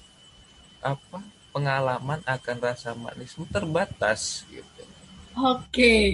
[0.78, 1.18] apa?
[1.54, 4.82] Pengalaman akan rasa manis itu terbatas gitu.
[5.38, 5.66] Oke.
[5.70, 6.06] Okay.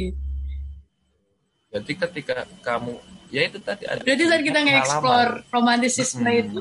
[1.72, 3.00] Jadi ketika kamu
[3.32, 6.60] ya itu tadi ada Berarti saat kita nge-explore romantisisme hmm, itu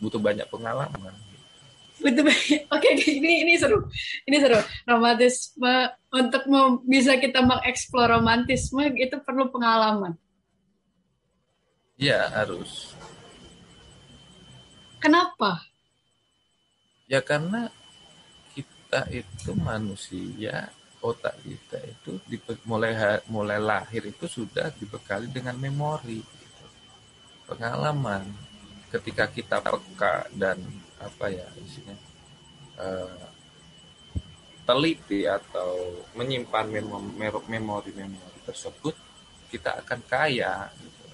[0.00, 1.14] butuh banyak pengalaman.
[2.00, 2.60] Butuh banyak.
[2.74, 3.88] Oke okay, ini ini seru.
[4.28, 4.60] Ini seru.
[4.84, 6.42] Romantisme untuk
[6.84, 10.18] bisa kita mengeksplor romantisme itu perlu pengalaman.
[11.94, 12.92] Iya harus.
[14.98, 15.62] Kenapa?
[17.06, 17.68] Ya karena
[18.56, 20.72] kita itu manusia
[21.04, 22.16] otak kita itu
[22.64, 26.24] mulai mulai lahir itu sudah dibekali dengan memori.
[27.44, 28.24] Pengalaman
[28.94, 30.62] ketika kita peka dan
[31.02, 31.96] apa ya isinya
[32.78, 33.26] uh,
[34.64, 36.70] teliti atau menyimpan
[37.50, 38.94] memori-memori tersebut
[39.50, 41.04] kita akan kaya gitu.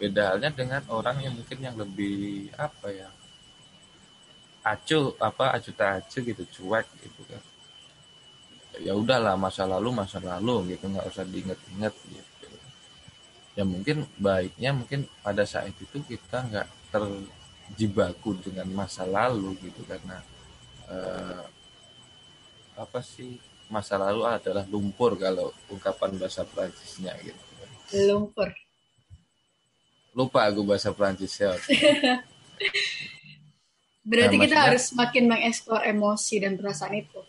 [0.00, 3.08] beda halnya dengan orang yang mungkin yang lebih apa ya
[4.64, 7.42] acuh apa acuh tak acuh gitu cuek gitu kan
[8.80, 12.29] ya udahlah masa lalu masa lalu gitu nggak usah diinget-inget gitu
[13.60, 20.16] ya mungkin baiknya mungkin pada saat itu kita nggak terjibaku dengan masa lalu gitu karena
[20.88, 21.44] eh,
[22.80, 23.36] apa sih
[23.68, 27.42] masa lalu adalah lumpur kalau ungkapan bahasa Prancisnya gitu
[28.08, 28.48] lumpur
[30.16, 31.60] lupa aku bahasa Prancisnya
[34.08, 37.20] berarti nah, kita harus makin mengeksplor emosi dan perasaan itu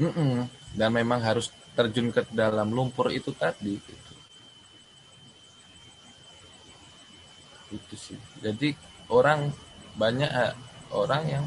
[0.00, 0.34] mm -mm.
[0.72, 4.05] dan memang harus terjun ke dalam lumpur itu tadi gitu.
[7.72, 8.18] Itu sih.
[8.42, 8.74] Jadi
[9.10, 9.50] orang
[9.96, 10.54] banyak eh,
[10.92, 11.44] orang yang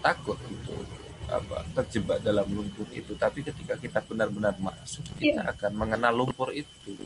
[0.00, 0.86] takut untuk
[1.28, 3.12] apa terjebak dalam lumpur itu.
[3.14, 5.52] Tapi ketika kita benar-benar masuk kita yeah.
[5.52, 6.96] akan mengenal lumpur itu.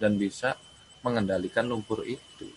[0.00, 0.56] Dan bisa
[1.04, 2.48] mengendalikan lumpur itu.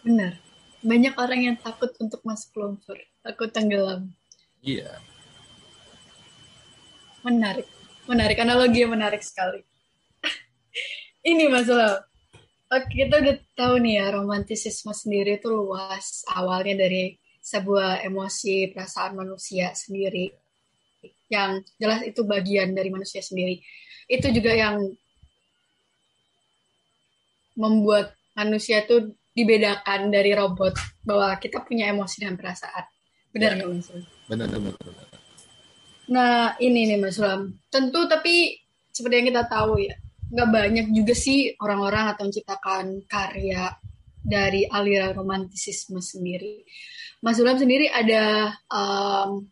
[0.00, 0.40] Benar.
[0.80, 2.96] Banyak orang yang takut untuk masuk lumpur.
[3.20, 4.10] Takut tenggelam.
[4.64, 4.96] Iya.
[4.96, 5.10] Yeah.
[7.22, 7.68] menarik.
[8.10, 8.36] Menarik.
[8.42, 9.62] Analogi yang menarik sekali.
[11.30, 12.02] Ini masalah
[12.72, 16.24] Oke, kita udah tahu nih ya romantisisme sendiri itu luas.
[16.32, 17.12] Awalnya dari
[17.44, 20.32] sebuah emosi perasaan manusia sendiri
[21.28, 23.60] yang jelas itu bagian dari manusia sendiri.
[24.08, 24.88] Itu juga yang
[27.60, 30.72] membuat manusia itu dibedakan dari robot
[31.04, 32.88] bahwa kita punya emosi dan perasaan.
[33.36, 33.56] Benar ya.
[33.60, 33.76] nggak ya.
[33.76, 33.88] Mas?
[34.32, 35.06] Benar, benar, benar.
[36.08, 37.52] Nah ini nih Mas Lam.
[37.68, 38.56] Tentu tapi
[38.92, 39.96] seperti yang kita tahu ya,
[40.32, 43.68] nggak banyak juga sih orang-orang atau menciptakan karya
[44.24, 46.64] dari aliran romantisisme sendiri.
[47.20, 49.44] Mas Ulam sendiri ada um,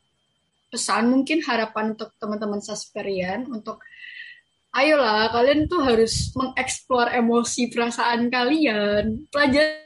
[0.73, 3.83] pesan mungkin harapan untuk teman-teman Sasperian untuk
[4.71, 9.83] ayolah kalian tuh harus mengeksplor emosi perasaan kalian pelajari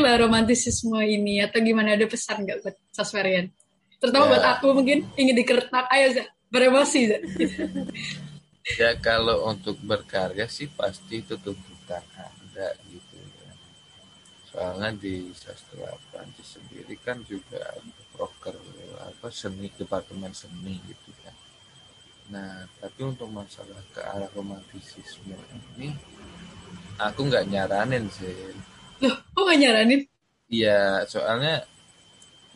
[0.00, 3.52] lah romantisisme ini atau gimana ada pesan nggak buat Sasperian
[4.00, 4.30] terutama ya.
[4.36, 7.20] buat aku mungkin ingin dikertak ayo Zah, beremosi Zah.
[8.74, 13.52] ya kalau untuk berkarya sih pasti itu tuntutan ada gitu ya.
[14.50, 17.62] Soalnya di sastra Prancis sendiri kan juga
[18.10, 18.58] proker
[18.98, 21.36] apa seni departemen seni gitu kan.
[22.34, 25.38] Nah tapi untuk masalah ke arah romantisisme
[25.78, 25.94] ini
[26.98, 28.34] aku nggak nyaranin sih.
[28.98, 30.00] Loh kok nggak nyaranin?
[30.50, 31.62] Iya soalnya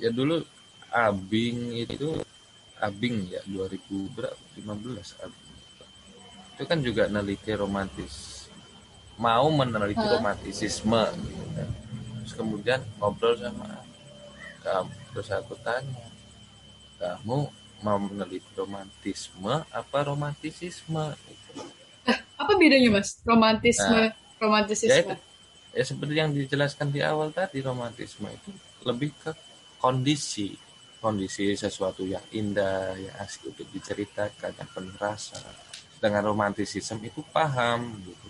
[0.03, 0.43] ya dulu
[0.91, 2.19] Abing itu
[2.83, 4.59] Abing ya 2015
[5.23, 5.40] Abing
[6.61, 8.45] itu kan juga neliti romantis
[9.17, 10.21] mau meneliti huh?
[10.21, 11.69] romantisisme gitu kan.
[12.21, 13.81] terus kemudian ngobrol sama
[14.61, 16.05] kamu terus aku tanya
[17.01, 17.49] kamu
[17.81, 21.65] mau meneliti romantisme apa romantisisme gitu.
[22.13, 25.17] eh, apa bedanya mas romantisme nah, romantisisme ya, itu,
[25.81, 28.53] ya seperti yang dijelaskan di awal tadi romantisme itu
[28.85, 29.33] lebih ke
[29.81, 30.53] kondisi
[31.01, 35.41] kondisi sesuatu yang indah yang asik untuk diceritakan yang penuh rasa
[36.01, 38.27] dengan romantisisme itu paham gitu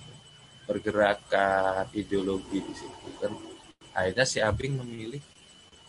[0.71, 3.35] pergerakan ideologi di situ kan.
[3.91, 5.19] Akhirnya si Abing memilih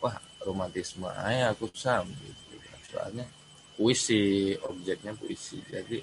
[0.02, 2.58] wah romantisme aja aku sam gitu
[2.90, 3.30] soalnya
[3.78, 5.62] puisi objeknya puisi.
[5.70, 6.02] Jadi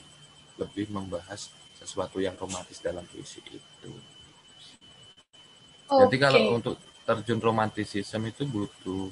[0.62, 3.90] lebih membahas sesuatu yang romantis dalam puisi itu.
[5.88, 6.04] Okay.
[6.04, 9.10] jadi kalau untuk terjun romantisisme itu butuh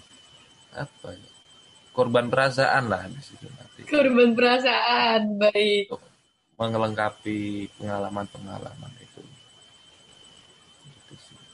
[0.79, 1.31] apa ya?
[1.91, 3.89] Korban perasaan lah di situ nanti.
[3.89, 6.06] Korban perasaan baik
[6.57, 9.23] melengkapi pengalaman-pengalaman itu.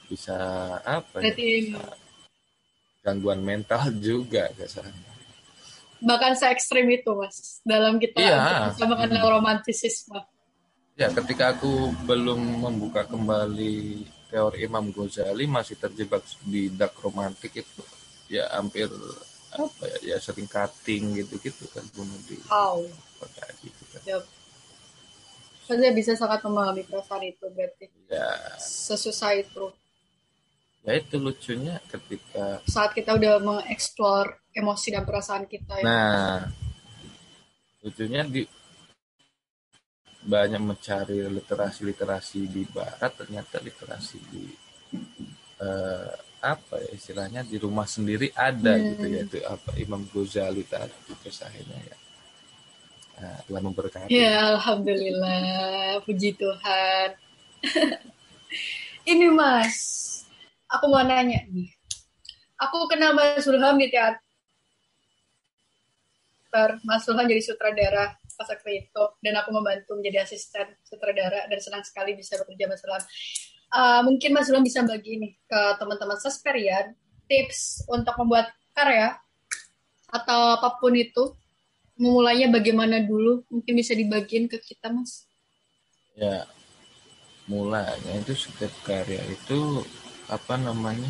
[0.07, 0.37] Bisa
[0.79, 1.35] apa ya?
[1.35, 1.83] Bisa
[3.03, 5.11] gangguan mental juga kesannya.
[6.03, 8.71] Bahkan se ekstrim itu mas dalam kita iya.
[8.71, 9.33] bisa mengenal hmm.
[9.39, 10.19] romantisisme.
[10.95, 17.83] Ya ketika aku belum membuka kembali teori Imam Ghazali masih terjebak di dark romantik itu
[18.31, 18.87] ya hampir
[19.53, 22.87] apa ya, ya sering cutting gitu-gitu kan bunuh di oh.
[23.63, 24.01] gitu kan.
[24.07, 24.42] Yep
[25.63, 27.87] saya bisa sangat memahami perasaan itu berarti.
[28.11, 28.29] Ya.
[28.59, 29.71] Sesusah itu.
[30.83, 35.79] Ya itu lucunya ketika saat kita udah mengeksplor emosi dan perasaan kita.
[35.79, 35.85] Ya.
[35.87, 36.37] Nah,
[37.79, 38.43] lucunya di
[40.23, 44.43] banyak mencari literasi-literasi di barat ternyata literasi di
[45.59, 46.11] uh,
[46.43, 48.83] apa ya istilahnya di rumah sendiri ada hmm.
[48.95, 51.95] gitu ya itu apa Imam Ghazali tadi kisahnya ya
[53.19, 54.09] Nah, Tuhan memberkati.
[54.09, 57.09] Ya, alhamdulillah, puji Tuhan.
[59.11, 59.75] Ini Mas,
[60.71, 61.69] aku mau nanya nih.
[62.57, 64.21] Aku kenal Mas Sulham di teater.
[66.85, 72.17] Mas jadi sutradara pas waktu itu dan aku membantu menjadi asisten sutradara dan senang sekali
[72.17, 72.81] bisa bekerja Mas.
[73.73, 76.93] Uh, mungkin Mas Sulham bisa bagi nih ke teman-teman Sasperian
[77.25, 79.17] tips untuk membuat karya
[80.13, 81.33] atau apa pun itu
[81.97, 83.45] memulainya bagaimana dulu?
[83.49, 85.25] Mungkin bisa dibagiin ke kita, Mas.
[86.13, 86.45] Ya,
[87.49, 89.81] mulanya itu setiap karya itu
[90.29, 91.09] apa namanya?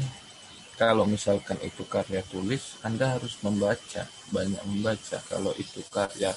[0.74, 5.22] Kalau misalkan itu karya tulis, Anda harus membaca, banyak membaca.
[5.30, 6.34] Kalau itu karya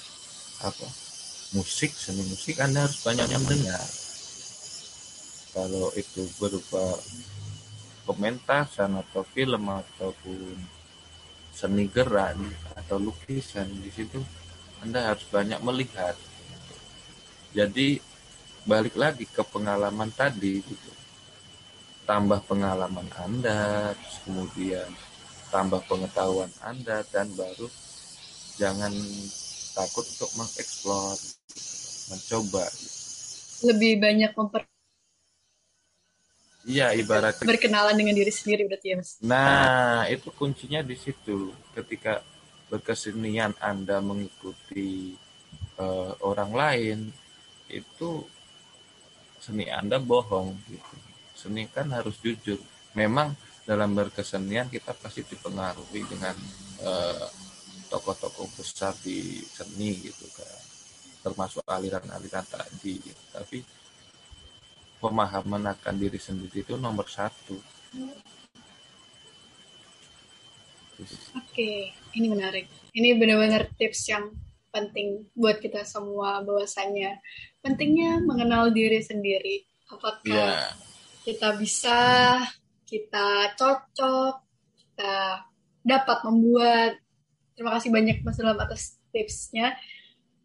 [0.60, 0.88] apa?
[1.56, 3.86] Musik, seni musik, Anda harus banyak mendengar.
[5.56, 7.00] Kalau itu berupa
[8.04, 10.75] pementasan atau film ataupun
[11.56, 12.36] seni gerak
[12.76, 14.20] atau lukisan di situ
[14.84, 16.12] Anda harus banyak melihat.
[17.56, 17.96] Jadi
[18.68, 20.92] balik lagi ke pengalaman tadi gitu.
[22.04, 24.86] Tambah pengalaman Anda, terus kemudian
[25.48, 27.66] tambah pengetahuan Anda dan baru
[28.60, 28.92] jangan
[29.72, 31.16] takut untuk mengeksplor,
[32.12, 32.66] mencoba.
[33.64, 34.62] Lebih banyak memper
[36.66, 39.10] Iya, ibarat berkenalan dengan diri sendiri berarti ya, Mas.
[39.22, 41.54] Nah, itu kuncinya di situ.
[41.70, 42.20] Ketika
[42.66, 45.14] berkesenian Anda mengikuti
[45.78, 46.98] uh, orang lain,
[47.70, 48.26] itu
[49.38, 50.94] seni Anda bohong gitu.
[51.38, 52.58] Seni kan harus jujur.
[52.98, 56.34] Memang dalam berkesenian kita pasti dipengaruhi dengan
[56.82, 57.30] uh,
[57.90, 60.58] tokoh-tokoh besar di seni gitu kan
[61.22, 63.02] termasuk aliran-aliran tadi
[63.34, 63.58] tapi
[65.06, 67.54] pemahaman akan diri sendiri itu nomor satu.
[71.36, 72.66] Oke, ini menarik.
[72.96, 74.32] Ini benar-benar tips yang
[74.72, 77.20] penting buat kita semua bahwasanya
[77.60, 79.64] pentingnya mengenal diri sendiri.
[79.88, 80.72] Apakah yeah.
[81.24, 82.00] kita bisa,
[82.88, 84.34] kita cocok,
[84.76, 85.46] kita
[85.84, 86.92] dapat membuat.
[87.56, 89.76] Terima kasih banyak Mas Ilham atas tipsnya.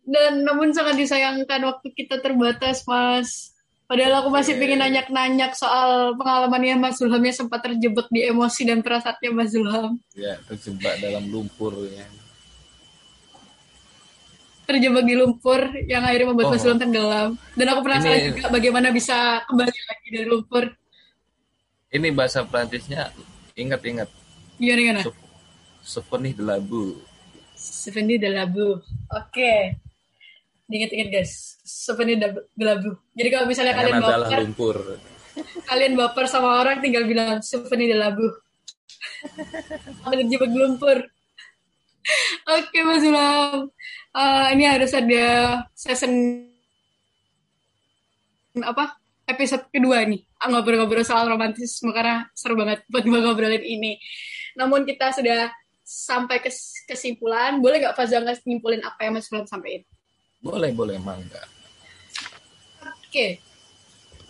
[0.02, 3.51] Dan namun sangat disayangkan waktu kita terbatas, Mas.
[3.92, 4.62] Padahal aku masih yeah.
[4.64, 10.00] pengen nanya-nanya soal pengalamannya Mas Zulham yang sempat terjebak di emosi dan perasaannya Mas Zulham.
[10.16, 12.08] Ya, terjebak dalam lumpur ya.
[14.64, 16.52] Terjebak di lumpur yang akhirnya membuat oh.
[16.56, 17.36] Mas Zulham tenggelam.
[17.52, 18.28] Dan aku penasaran Ini...
[18.32, 20.64] juga bagaimana bisa kembali lagi dari lumpur.
[21.92, 23.12] Ini bahasa Prancisnya
[23.60, 24.08] ingat-ingat.
[24.56, 25.02] Gimana gimana?
[25.84, 26.96] Souvenir de la boue.
[27.60, 28.80] Souvenir de la boue.
[29.12, 29.36] Oke.
[29.36, 29.91] Okay
[30.72, 31.60] diinget-inget guys.
[31.62, 32.18] Souvenir
[32.56, 34.78] gelabu jadi kalau misalnya kalian baper lumpur.
[35.70, 38.28] kalian baper sama orang tinggal bilang souvenir gelabu
[40.28, 40.98] jebak lumpur.
[42.50, 43.70] Oke mas Ulam.
[44.12, 45.26] Uh, ini harus ada
[45.78, 46.46] season
[48.60, 48.98] apa?
[49.30, 50.20] Episode kedua nih
[50.50, 54.02] ngobrol-ngobrol soal romantisme karena seru banget buat ngobrolin ini.
[54.58, 55.54] Namun kita sudah
[55.86, 56.52] sampai ke
[56.90, 59.86] kesimpulan boleh nggak Fazal nggak nyimpulin apa yang Mas Ulam sampaikan
[60.42, 61.42] boleh, boleh, mangga.
[62.82, 63.38] Oke.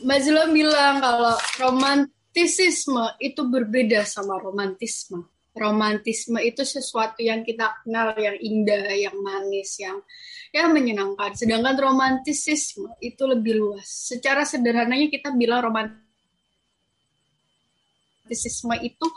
[0.02, 5.30] Zula bilang kalau romantisisme itu berbeda sama romantisme.
[5.52, 10.02] Romantisme itu sesuatu yang kita kenal yang indah, yang manis, yang
[10.50, 11.38] ya menyenangkan.
[11.38, 13.86] Sedangkan romantisisme itu lebih luas.
[13.86, 16.02] Secara sederhananya kita bilang romantisisme
[18.82, 19.08] itu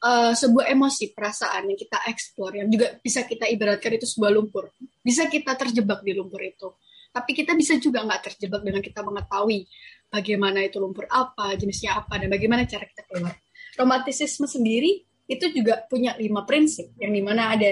[0.00, 4.72] uh, sebuah emosi, perasaan yang kita eksplor, yang juga bisa kita ibaratkan itu sebuah lumpur.
[5.00, 6.68] Bisa kita terjebak di lumpur itu.
[7.10, 9.66] Tapi kita bisa juga nggak terjebak dengan kita mengetahui
[10.10, 13.34] bagaimana itu lumpur apa, jenisnya apa, dan bagaimana cara kita keluar.
[13.78, 17.70] Romantisisme sendiri itu juga punya lima prinsip, yang di mana ada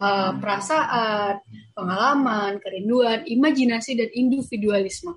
[0.00, 1.40] uh, perasaan,
[1.72, 5.16] pengalaman, kerinduan, imajinasi, dan individualisme.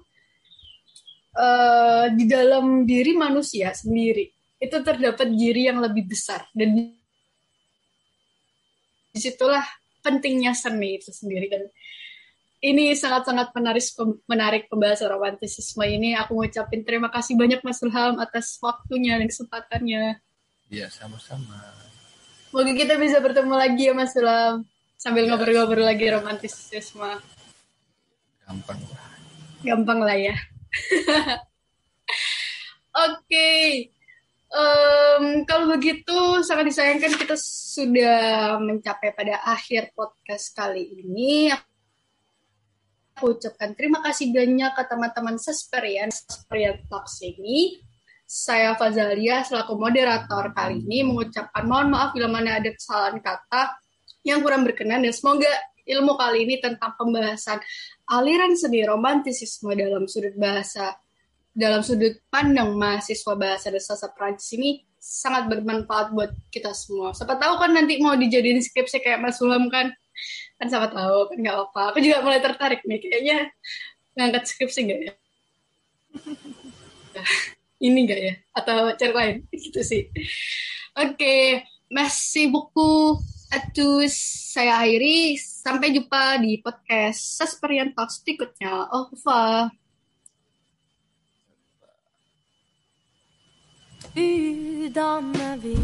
[1.32, 6.94] Uh, di dalam diri manusia sendiri itu terdapat diri yang lebih besar dan
[9.12, 9.66] di situlah
[10.06, 11.66] pentingnya seni itu sendiri dan
[12.62, 13.82] ini sangat-sangat menarik
[14.30, 16.14] menarik pembahasan romantisisme ini.
[16.14, 20.22] Aku ngucapin terima kasih banyak Mas Ilham atas waktunya dan kesempatannya.
[20.70, 21.58] Iya, sama-sama.
[22.54, 24.62] Semoga kita bisa bertemu lagi ya Mas Ilham
[24.94, 25.34] sambil iya.
[25.34, 27.18] ngobrol-ngobrol lagi romantisisme.
[28.46, 29.10] Gampang lah.
[29.66, 30.38] Gampang lah ya.
[33.10, 33.26] Oke.
[33.26, 33.66] okay.
[34.52, 41.56] Um, kalau begitu sangat disayangkan kita sudah mencapai pada akhir podcast kali ini.
[43.16, 47.80] Aku ucapkan terima kasih banyak ke teman-teman Sesperian, Sesperian Talks ini.
[48.28, 53.76] Saya Fazalia selaku moderator kali ini mengucapkan mohon maaf bila mana ada kesalahan kata
[54.24, 55.52] yang kurang berkenan dan semoga
[55.88, 57.60] ilmu kali ini tentang pembahasan
[58.08, 60.96] aliran seni romantisisme dalam sudut bahasa
[61.52, 67.12] dalam sudut pandang mahasiswa bahasa dan sastra Prancis ini sangat bermanfaat buat kita semua.
[67.12, 69.92] Siapa tahu kan nanti mau dijadiin skripsi kayak Mas Sulam kan.
[70.62, 71.82] Kan siapa tahu kan nggak apa.
[71.92, 73.38] Aku juga mulai tertarik nih kayaknya
[74.16, 75.14] ngangkat skripsi nggak ya?
[77.88, 78.34] ini nggak ya?
[78.54, 79.36] Atau cari lain?
[79.66, 80.08] Gitu sih.
[80.96, 81.44] Oke, okay.
[81.90, 83.18] masih buku
[83.52, 84.16] Atus
[84.54, 85.36] saya akhiri.
[85.36, 88.88] Sampai jumpa di podcast Sesperian Talks berikutnya.
[88.88, 89.81] Au revoir.
[94.16, 95.78] Eu dans ma vie.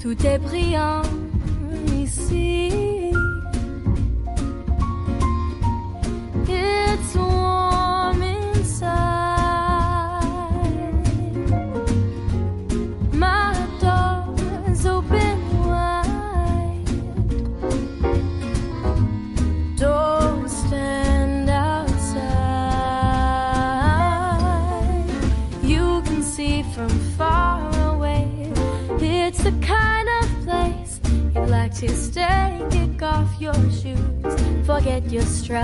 [0.00, 1.02] Tout est brillant
[2.02, 2.99] ici.
[31.80, 35.62] To stay, kick off your shoes, forget your strife.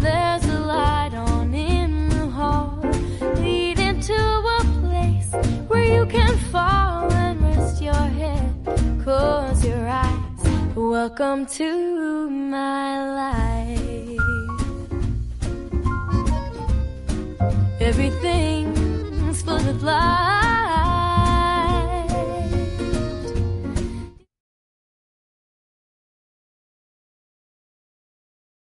[0.00, 2.78] There's a light on in the hall,
[3.38, 5.32] leading to a place
[5.66, 8.54] where you can fall and rest your head,
[9.02, 10.76] close your eyes.
[10.76, 14.20] Welcome to my life.
[17.80, 20.35] Everything's full of life